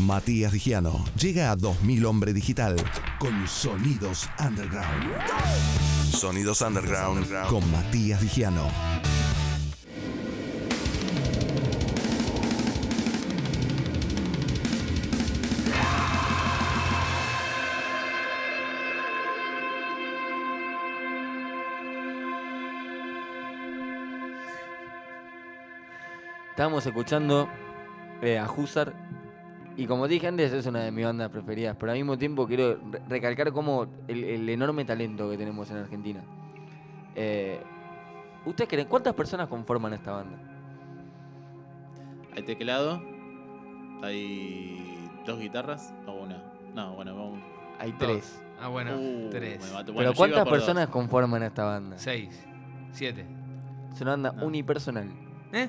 [0.00, 2.76] Matías Digiano llega a 2000 Hombre Digital
[3.18, 5.12] con Sonidos Underground.
[6.10, 8.68] Sonidos Underground con Matías Digiano.
[26.50, 27.48] Estábamos escuchando
[28.22, 28.92] eh, a Husar
[29.76, 32.78] y como dije antes es una de mis bandas preferidas, pero al mismo tiempo quiero
[32.90, 36.22] re- recalcar como el, el enorme talento que tenemos en Argentina.
[37.16, 37.60] Eh,
[38.46, 40.38] ¿Ustedes creen cuántas personas conforman esta banda?
[42.36, 43.00] Hay teclado.
[44.02, 46.42] Hay dos guitarras o una.
[46.74, 47.40] No, bueno, vamos.
[47.78, 47.98] Hay Dos.
[48.00, 48.42] tres.
[48.60, 49.64] Ah, bueno, Uh, tres.
[49.64, 49.92] me mato.
[49.92, 50.52] Bueno, pero ¿cuántas dos.
[50.52, 51.98] personas conforman esta banda?
[51.98, 52.44] Seis.
[52.92, 53.26] Siete.
[53.92, 54.46] Es una banda No.
[54.46, 55.08] unipersonal.
[55.52, 55.68] ¿Eh?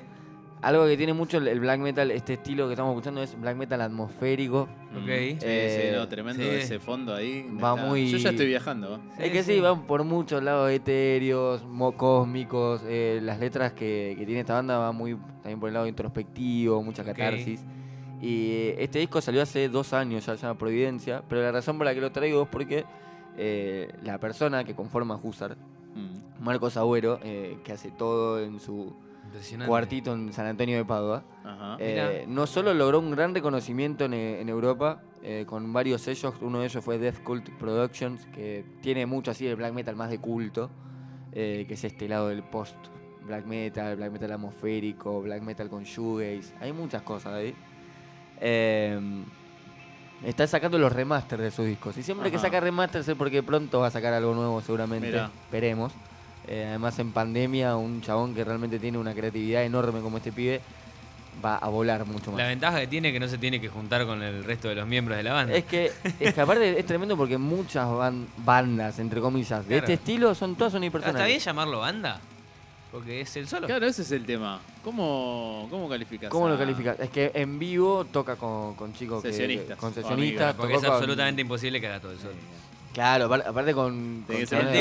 [0.62, 3.80] Algo que tiene mucho el, black metal, este estilo que estamos escuchando es black metal
[3.82, 4.66] atmosférico.
[4.92, 5.04] Mm, Ok.
[5.06, 6.48] Sí, Eh, sí, no, tremendo sí.
[6.48, 7.42] ese fondo ahí.
[7.62, 8.98] Va está- muy- Yo ya estoy viajando.
[9.18, 12.82] es que sí, van por muchos lados etéreos, mo- cósmicos.
[12.86, 16.82] eh, las letras que, que tiene esta banda van muy también por el lado introspectivo,
[16.82, 17.64] mucha catarsis.
[18.22, 21.22] Y eh, este disco salió hace dos años, ya se llama Providencia.
[21.28, 22.84] Pero la razón por la que lo traigo es porque
[23.36, 25.56] eh, la persona que conforma Husar,
[25.94, 28.94] Mm, Marcos Agüero, eh, que hace todo en su.
[29.66, 31.24] Cuartito en San Antonio de Padua.
[31.44, 31.76] Ajá.
[31.78, 36.34] Eh, no solo logró un gran reconocimiento en, eh, en Europa eh, con varios sellos,
[36.40, 40.08] uno de ellos fue Death Cult Productions, que tiene mucho así el black metal más
[40.08, 40.70] de culto,
[41.32, 42.76] eh, que es este lado del post
[43.26, 47.56] black metal, black metal atmosférico, black metal con shoegaze, hay muchas cosas ahí.
[48.40, 49.24] Eh,
[50.22, 53.80] está sacando los remasters de sus discos y siempre que saca remasters es porque pronto
[53.80, 55.32] va a sacar algo nuevo seguramente, Mirá.
[55.42, 55.92] esperemos.
[56.48, 60.60] Eh, además en pandemia un chabón que realmente tiene una creatividad enorme como este pibe
[61.44, 62.38] va a volar mucho más.
[62.38, 64.74] La ventaja que tiene es que no se tiene que juntar con el resto de
[64.76, 65.54] los miembros de la banda.
[65.54, 69.80] Es que, es que aparte es tremendo porque muchas ban- bandas, entre comillas, de Claro.
[69.80, 71.16] este estilo son todas unipersonales.
[71.20, 72.20] ¿Está bien llamarlo banda?
[72.92, 73.66] Porque es el solo.
[73.66, 74.60] Claro, ese es el tema.
[74.82, 76.30] ¿Cómo, cómo calificas?
[76.30, 76.98] ¿Cómo lo calificas?
[77.00, 79.30] Es que en vivo toca con, con chicos que...
[79.30, 80.42] Sesionistas, Con o sesionistas.
[80.42, 80.56] amigos.
[80.56, 82.32] Porque es con- absolutamente imposible que haga todo el solo.
[82.96, 84.24] Claro, apar- aparte con...
[84.26, 84.38] Tipo-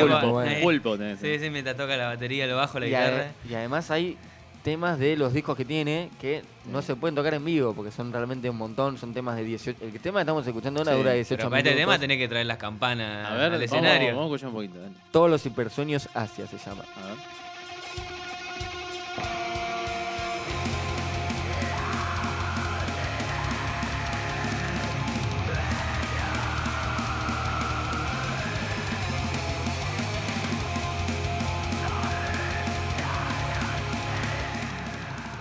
[0.07, 0.27] pulpo.
[0.31, 0.49] bueno.
[0.51, 1.19] eh, pulpo tenés.
[1.19, 3.17] Sí, sí, mientras toca la batería, lo bajo, la Y, guitarra.
[3.25, 4.17] ade- y además hay
[4.63, 8.13] temas de los discos que tiene que no se pueden tocar en vivo porque son
[8.13, 9.79] realmente un montón, son temas de 18...
[9.83, 12.27] El tema que estamos escuchando ahora Sí, dura 18 Pero para este tema tenés que
[12.29, 14.07] traer las campanas A ver, al vamos, escenario.
[14.15, 14.79] vamos a escuchar un poquito.
[14.81, 14.95] dale.
[15.11, 16.83] Todos los hipersueños Asia se llama.
[16.95, 17.15] A ver.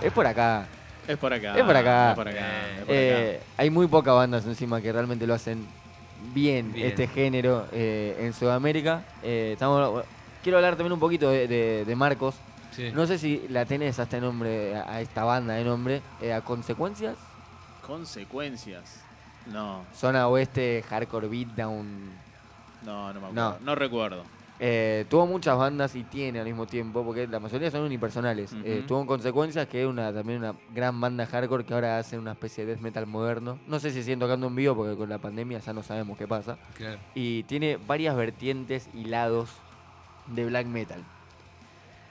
[0.05, 0.65] Es por acá.
[1.07, 1.57] Es por acá.
[1.57, 2.09] Es por acá.
[2.11, 2.39] Es por acá.
[2.39, 5.65] Eh, es por Eh, hay muy pocas bandas encima que realmente lo hacen
[6.33, 6.87] bien, Bien.
[6.87, 9.03] este género eh, en Sudamérica.
[9.23, 10.03] Eh, estamos,
[10.43, 12.35] quiero hablar también un poquito de, de- de Marcos.
[12.71, 12.91] Sí.
[12.93, 16.41] No sé si la tenés a este nombre, a esta banda de nombre, eh, a
[16.41, 17.13] consecuencias.
[17.13, 17.87] acá.
[17.87, 19.01] Consecuencias.
[19.45, 22.09] No, Zona oeste, hardcore beatdown.
[22.83, 23.47] no, no me No.
[23.47, 23.65] acuerdo.
[23.65, 24.23] No, recuerdo.
[24.59, 28.55] Eh, tuvo muchas bandas y tiene al mismo tiempo, porque la mayoría son unipersonales.
[28.63, 32.17] Eh, tuvo en consecuencias que es una, también una gran banda hardcore que ahora hace
[32.17, 33.59] una especie de death metal moderno.
[33.67, 36.27] No sé si siguen tocando en vivo porque con la pandemia ya no sabemos qué
[36.27, 36.57] pasa.
[36.75, 36.99] Claro.
[37.13, 39.49] y tiene varias vertientes y lados
[40.27, 41.03] de black metal.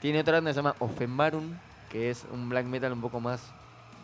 [0.01, 1.59] Tiene otra banda que se llama Offenbarun,
[1.91, 3.53] que es un black metal un poco más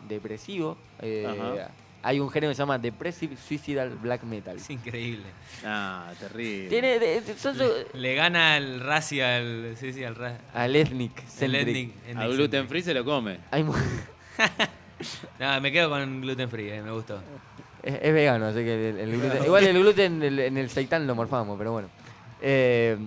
[0.07, 0.77] depresivo.
[0.99, 1.67] Eh.
[2.03, 4.55] Hay un género que se llama Depressive Suicidal Black Metal.
[4.57, 5.25] Es increíble.
[5.65, 6.69] Ah, terrible.
[6.69, 9.75] Tiene de- de- son- son- Le gana al racial.
[9.79, 12.69] Sí, sí, al ra al ethnic el ethnic- ethnic A gluten centric.
[12.69, 13.39] free se lo come.
[13.51, 13.73] Hay mu-
[15.39, 17.19] No, me quedo con gluten free, eh, me gustó.
[17.81, 19.43] es, es vegano, así que el, el gluten.
[19.45, 21.89] Igual el gluten en el, en el seitán lo morfamos, pero bueno.
[22.41, 22.97] Eh,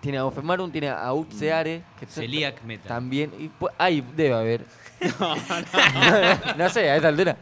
[0.00, 2.88] tiene a Offenbarun, tiene a Utseare, que son- Celiac metal.
[2.88, 3.30] También.
[3.38, 4.64] Y, pu- ay, debe haber.
[6.56, 7.36] No, sé, a esta altura.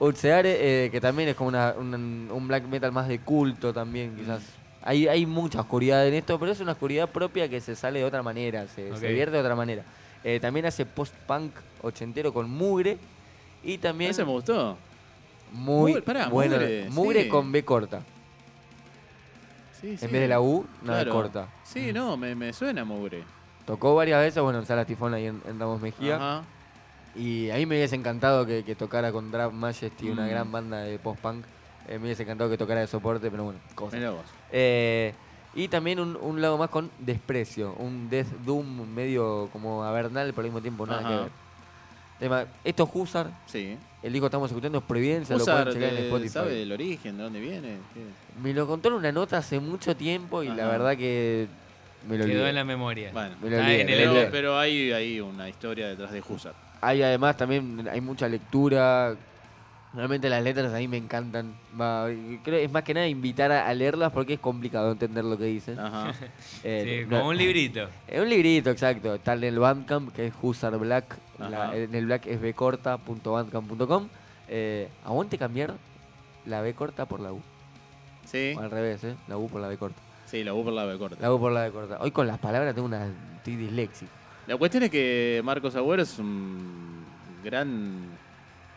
[0.00, 4.14] Utseare, eh, que también es como una- un, un black metal más de culto también,
[4.16, 4.42] quizás.
[4.82, 8.04] Hay, hay mucha oscuridad en esto, pero es una oscuridad propia que se sale de
[8.04, 9.82] otra manera, se, se vierte de otra manera.
[10.24, 11.52] Eh, también hace post-punk
[11.82, 12.96] ochentero con Mugre
[13.62, 14.76] y también Ese me gustó.
[15.52, 16.54] muy Mugre, pará, bueno.
[16.56, 17.28] Mugre, Mugre sí.
[17.28, 18.00] con B corta.
[19.80, 20.04] Sí, sí.
[20.06, 21.48] En vez de la U, una B corta.
[21.64, 23.22] Sí, no, me, me suena mugre.
[23.66, 26.16] Tocó varias veces, bueno, en Sala Tifón ahí en, en Ramos Mejía.
[26.16, 26.42] Ajá.
[27.16, 30.30] Y a mí me hubiese encantado que, que tocara con Draft Majesty, una Mm.
[30.30, 31.44] gran banda de post-punk.
[31.88, 34.00] Eh, me hubiese encantado que tocara de soporte, pero bueno, cosas.
[34.12, 34.20] Vos.
[34.52, 35.14] Eh,
[35.54, 40.40] y también un, un lado más con desprecio, un Death Doom medio como avernal, pero
[40.42, 41.08] al mismo tiempo nada Ajá.
[41.08, 41.30] que ver.
[42.20, 43.76] Tema, esto es Husar, Sí.
[44.02, 46.28] El disco que estamos escuchando es Providencia, lo Usar, pueden checar en eh, Spotify.
[46.32, 47.16] ¿Sabe el origen?
[47.16, 47.78] ¿De dónde viene?
[47.94, 48.40] ¿Qué?
[48.42, 51.48] Me lo contó en una nota hace mucho tiempo y la verdad que
[52.08, 52.48] me lo Quedó olvidé.
[52.50, 53.10] en la memoria.
[53.12, 56.54] Bueno, Me lo en el lo pero, pero hay, hay una historia detrás de Husar.
[56.80, 59.14] Hay además también, hay mucha lectura.
[59.94, 61.54] Realmente las letras a mí me encantan.
[61.80, 62.06] Va,
[62.44, 65.44] creo es más que nada invitar a, a leerlas porque es complicado entender lo que
[65.44, 65.78] dicen.
[65.78, 66.12] Ajá.
[66.62, 67.88] Eh, Sí, no- como un librito.
[68.06, 69.14] Es un librito, exacto.
[69.14, 71.16] Está en el Bandcamp, que es Husar Black.
[71.38, 74.08] La- en el Black es bcorta.bandcamp.com.
[74.48, 75.74] Eh, aguante cambiar
[76.46, 77.40] la B corta por la U.
[78.24, 79.14] Sí, O al revés, ¿eh?
[79.26, 80.00] La U por la B corta.
[80.26, 81.16] sí, la U por la B corta.
[81.20, 81.98] La U por la B corta.
[82.00, 83.06] Hoy con las palabras tengo una.
[83.36, 84.12] Estoy disléxico.
[84.48, 87.04] La cuestión es que Marcos Agüero es un
[87.44, 88.08] gran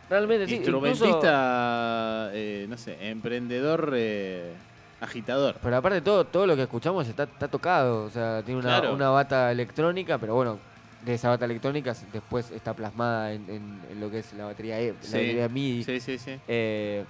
[0.10, 0.56] Realmente, sí.
[0.56, 4.52] incluso- instrumentista, eh, no sé, emprendedor, eh,
[5.00, 5.56] agitador.
[5.64, 8.04] Pero aparte de todo, todo lo que escuchamos está, está tocado.
[8.04, 8.94] O sea, tiene una, Claro.
[8.94, 10.60] una bata electrónica, pero bueno,
[11.06, 14.80] de esa bata electrónica después está plasmada en, en- en lo que es la batería,
[14.82, 15.84] E, Sí, la batería MIDI.
[15.86, 16.36] Sí, sí, sí.
[16.48, 17.06] Eh,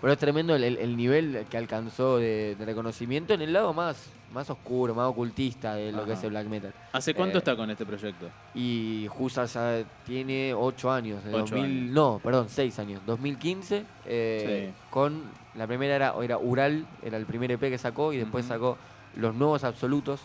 [0.00, 3.72] pero es tremendo el, el- el nivel que alcanzó de, de reconocimiento en el lado
[3.74, 6.72] más, más oscuro, más ocultista de lo que es el black metal.
[6.92, 8.28] ¿Hace cuánto Eh, está con este proyecto?
[8.54, 11.92] Y Husar ya tiene 8 años, de Ocho 2000, años.
[11.94, 14.74] no, perdón, 6 años, 2015, eh, Sí.
[14.90, 15.22] con
[15.54, 18.76] la primera era, era Ural, era el primer EP que sacó y después sacó
[19.16, 20.20] Los Nuevos Absolutos.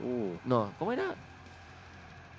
[0.00, 1.14] Uh, No, ¿cómo era?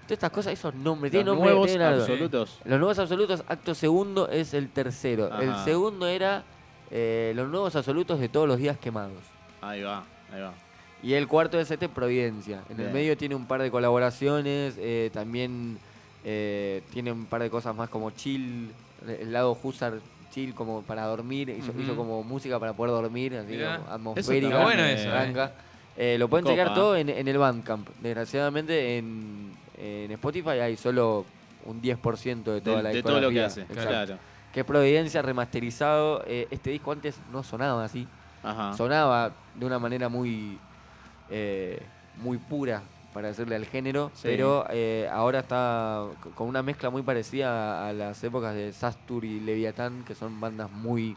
[0.03, 2.01] Todas estas cosas, esos nombres, los tiene nombre, nuevos algo.
[2.01, 2.59] absolutos.
[2.65, 5.29] Los Nuevos Absolutos, acto segundo, es el tercero.
[5.39, 6.43] El segundo era
[6.91, 9.17] eh, Los Nuevos Absolutos de todos los días quemados.
[9.61, 10.03] Ahí va,
[10.33, 10.53] ahí va.
[11.01, 12.61] Y el cuarto es este Providencia.
[12.69, 15.77] En el medio tiene un par de colaboraciones, eh, también
[16.23, 18.71] eh, tiene un par de cosas más como chill,
[19.07, 19.99] el lado Husar
[20.31, 23.77] chill como para dormir, hizo, como música para poder dormir, así Mirá.
[23.77, 24.47] como Eso atmosférica.
[24.53, 25.09] está bueno eso,
[25.43, 25.49] eh.
[25.95, 26.75] Eh, lo pueden checar Copa.
[26.75, 27.87] todo en, en el Bandcamp.
[28.01, 31.25] Desgraciadamente en, en Spotify hay solo
[31.65, 33.89] un 10% de toda De, la de todo lo que hace, Exacto.
[33.89, 34.17] claro.
[34.53, 36.23] Que es Providencia remasterizado.
[36.27, 38.07] Eh, este disco antes no sonaba así
[38.43, 38.73] Ajá.
[38.77, 40.59] sonaba de una manera muy
[41.29, 41.81] eh,
[42.17, 42.83] muy pura
[43.13, 44.21] para decirle al género, Sí.
[44.25, 46.03] pero eh, ahora está
[46.35, 50.39] con una mezcla muy parecida a, a las épocas de Sastur y Leviatán, que son
[50.41, 51.15] bandas muy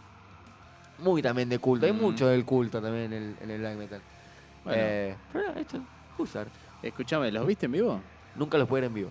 [0.98, 1.84] muy también de culto.
[1.86, 2.00] Hay Mm.
[2.00, 4.00] mucho del culto también en el, en el black metal.
[4.64, 5.16] Bueno.
[5.32, 5.78] Pero esto,
[6.18, 6.46] Husar.
[6.82, 8.00] Escúchame, ¿los viste en vivo?
[8.36, 9.10] Nunca los pude ver en vivo.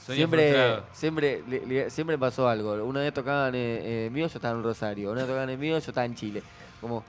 [0.00, 0.84] Siempre, frustrado.
[0.92, 2.74] siempre, le- le- siempre pasó algo.
[2.84, 5.10] Una vez tocaban eh, eh, en vivo, yo estaba en Rosario.
[5.10, 6.42] Una vez tocaban en vivo, yo estaba en Chile.
[6.80, 7.02] Como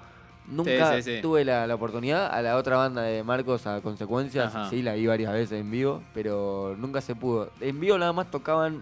[0.48, 1.22] nunca sí, sí.
[1.22, 2.34] tuve la, la oportunidad.
[2.34, 4.70] A la otra banda de Marcos, a Consecuencias, Ajá.
[4.72, 7.52] sí, la vi varias veces en vivo, pero nunca se pudo.
[7.62, 8.82] En vivo nada más tocaban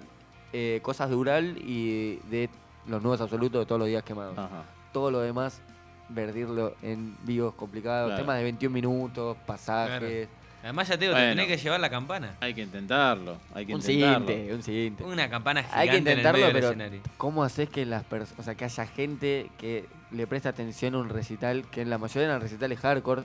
[0.53, 2.49] eh, cosas de Ural y de
[2.87, 4.37] los nuevos absolutos de todos los días quemados.
[4.37, 4.63] Ajá.
[4.93, 5.59] Todo lo demás,
[6.07, 8.07] verdirlo en vivo es complicado.
[8.07, 8.21] Claro.
[8.21, 10.29] Temas de 21 minutos, pasajes.
[10.65, 11.27] Además, ya te digo, Bueno.
[11.29, 12.35] te tenés que llevar la campana.
[12.41, 14.25] Hay que intentarlo, hay que Un intentarlo.
[14.27, 15.03] siguiente, un siguiente.
[15.03, 17.13] Una campana gigante Hay que intentarlo, en el medio pero del escenario.
[17.17, 20.97] ¿cómo haces que las personas, o sea, que haya gente que le preste atención a
[20.97, 23.21] un recital, que en la mayoría eran recitales hardcore?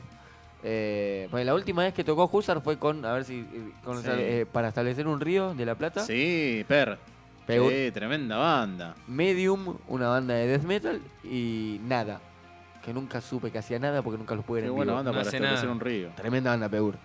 [0.63, 4.03] Eh, bueno, la última vez que tocó Husar fue con, a ver si, eh, con-
[4.03, 4.09] Sí.
[4.13, 6.05] eh, para establecer un río de La Plata.
[6.05, 6.99] Sí, Per.
[7.47, 8.95] Pegó- Sí, tremenda banda.
[9.09, 12.21] Medium, una banda de death metal y nada.
[12.85, 14.97] Que nunca supe que hacía nada porque nunca los pude ver Qué en buena vivo.
[14.97, 15.73] banda No para establecer nada.
[15.73, 16.11] un río.
[16.17, 16.97] Tremenda banda, Peur.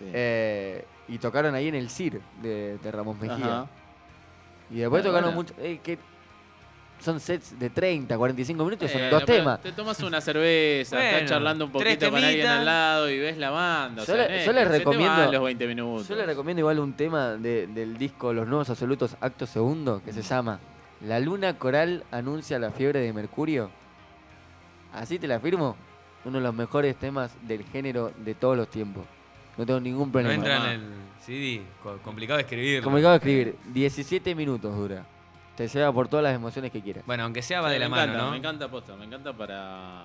[0.00, 0.06] Sí.
[0.12, 3.36] Eh, y tocaron ahí en el CIR de, de Ramos Mejía.
[3.46, 3.66] Ajá.
[4.70, 5.52] Y después Bueno, tocaron bueno.
[5.52, 5.54] mucho.
[5.64, 5.98] eh, que
[7.00, 9.60] son sets de 30, 45 minutos, son Bueno, dos pero temas.
[9.62, 12.58] Te tomas una cerveza, Bueno, estás charlando un tres poquito con alguien temitas.
[12.58, 14.02] al lado y ves la banda.
[14.02, 15.66] o Yo sea, le- no es yo les que se te recomiendo- van los 20
[15.66, 16.08] minutos.
[16.08, 20.12] Yo le recomiendo igual un tema de- del disco Los Nuevos Absolutos Acto Segundo que
[20.12, 20.60] se llama
[21.06, 23.70] La Luna Coral anuncia la fiebre de Mercurio.
[24.92, 25.76] Así te la firmo.
[26.26, 29.04] Uno de los mejores temas del género de todos los tiempos.
[29.60, 30.34] No tengo ningún No problema.
[30.34, 31.60] entra en el CD.
[31.82, 32.82] co- complicado de escribir.
[32.82, 33.56] Complicado de escribir.
[33.74, 35.04] 17 minutos dura.
[35.54, 37.04] Te lleva por todas las emociones que quieras.
[37.06, 38.30] Bueno, aunque sea Sí, va de la mano, encanta, ¿no?
[38.30, 40.04] Me encanta posta, me encanta para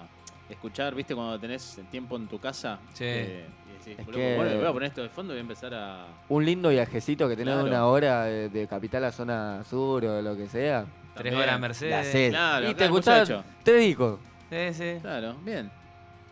[0.49, 2.79] escuchar, viste, cuando tenés tiempo en tu casa.
[2.91, 3.05] Sí.
[3.07, 5.39] eh, y decís, Es "Loco, que- bueno, voy a poner esto de fondo y voy
[5.39, 6.05] a empezar a.
[6.27, 7.69] Un lindo viajecito que tenés Claro.
[7.69, 10.85] una hora de, de capital a zona sur o lo que sea.
[11.15, 12.29] Tres horas Mercedes.
[12.31, 13.45] claro, y te claro, escuchás muchacho.
[13.63, 14.19] tres discos.
[14.49, 14.97] Sí, sí.
[15.01, 15.71] Claro, bien.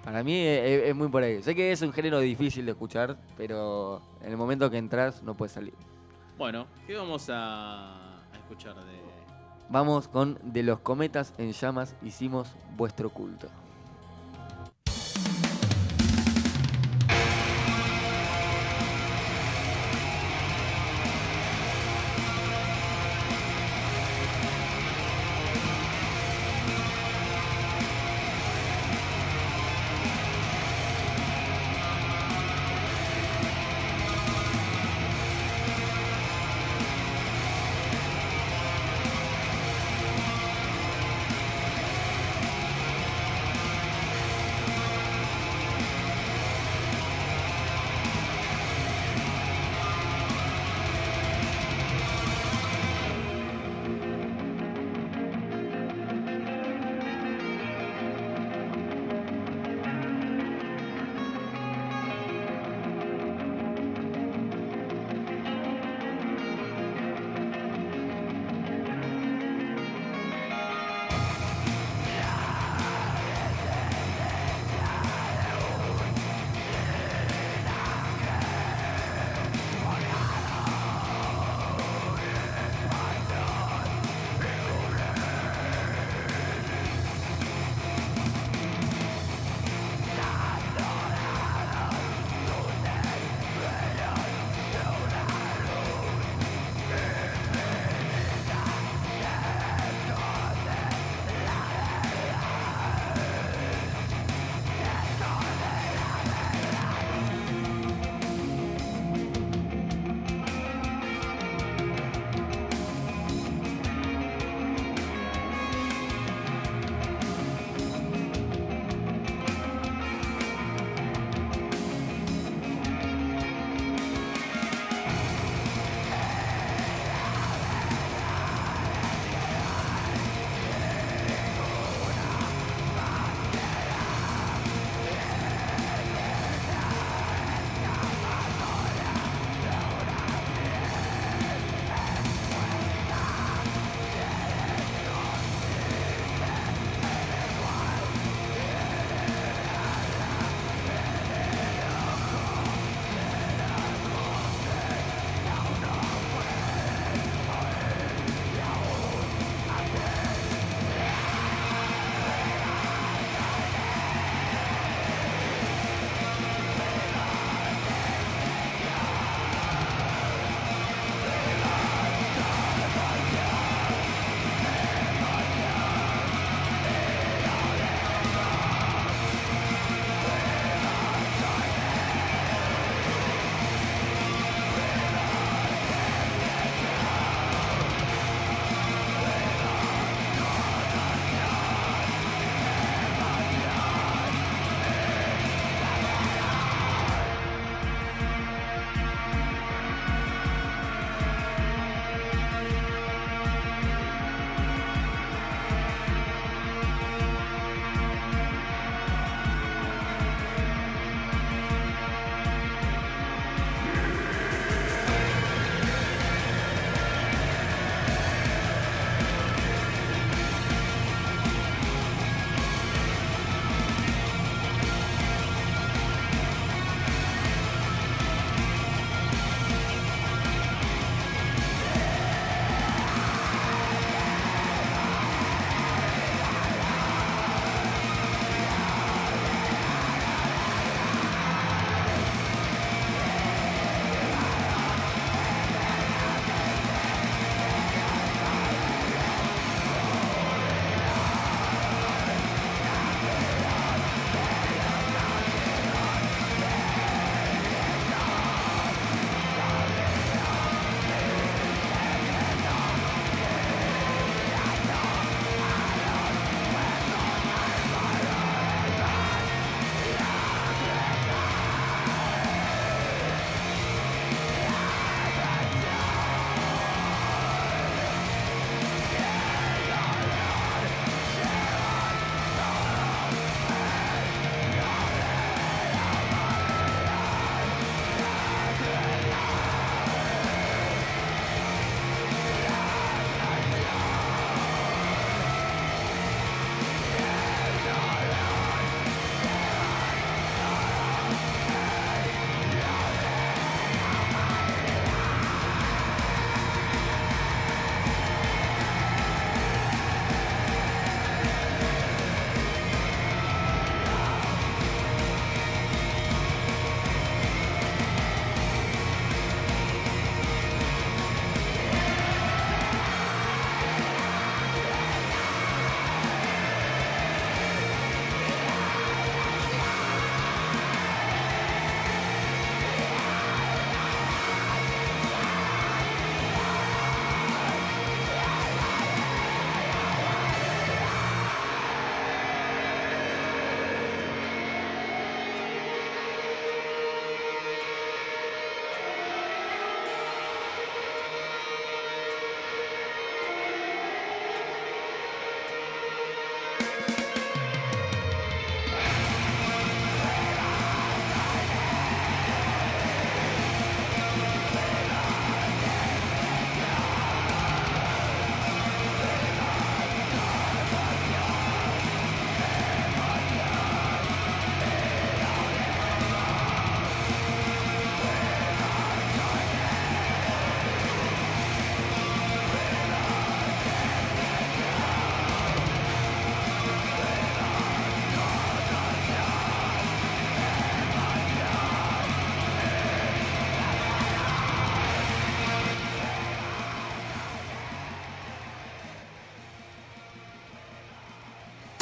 [0.03, 1.41] Para mí es, es- muy por ahí.
[1.41, 5.33] Sé que es un género difícil de escuchar, pero en el momento que entras no
[5.35, 5.73] puedes salir.
[6.37, 9.01] Bueno, ¿qué vamos a, a escuchar de.
[9.69, 13.47] Vamos con De los cometas en llamas hicimos vuestro culto.